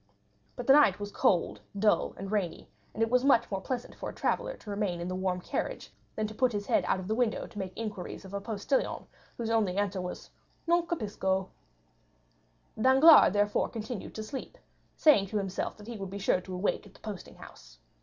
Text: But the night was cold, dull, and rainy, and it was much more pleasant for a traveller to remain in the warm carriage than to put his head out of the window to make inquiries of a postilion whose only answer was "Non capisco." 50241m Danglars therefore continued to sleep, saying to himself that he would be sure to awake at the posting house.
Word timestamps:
But 0.55 0.65
the 0.65 0.73
night 0.73 0.99
was 0.99 1.11
cold, 1.11 1.61
dull, 1.77 2.15
and 2.17 2.31
rainy, 2.31 2.67
and 2.91 3.03
it 3.03 3.09
was 3.11 3.23
much 3.23 3.51
more 3.51 3.61
pleasant 3.61 3.93
for 3.93 4.09
a 4.09 4.15
traveller 4.15 4.57
to 4.57 4.69
remain 4.71 4.99
in 4.99 5.07
the 5.07 5.13
warm 5.13 5.39
carriage 5.41 5.91
than 6.15 6.25
to 6.25 6.33
put 6.33 6.53
his 6.53 6.65
head 6.65 6.83
out 6.87 6.99
of 6.99 7.07
the 7.07 7.13
window 7.13 7.45
to 7.45 7.59
make 7.59 7.71
inquiries 7.77 8.25
of 8.25 8.33
a 8.33 8.41
postilion 8.41 9.05
whose 9.37 9.51
only 9.51 9.77
answer 9.77 10.01
was 10.01 10.31
"Non 10.65 10.87
capisco." 10.87 11.49
50241m 12.79 12.81
Danglars 12.83 13.31
therefore 13.33 13.69
continued 13.69 14.15
to 14.15 14.23
sleep, 14.23 14.57
saying 14.97 15.27
to 15.27 15.37
himself 15.37 15.77
that 15.77 15.85
he 15.85 15.97
would 15.97 16.09
be 16.09 16.17
sure 16.17 16.41
to 16.41 16.55
awake 16.55 16.87
at 16.87 16.95
the 16.95 16.99
posting 17.01 17.35
house. 17.35 17.77